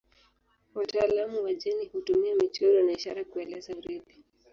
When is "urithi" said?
3.75-4.23